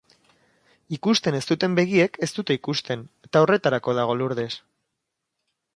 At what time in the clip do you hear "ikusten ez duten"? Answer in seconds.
0.97-1.75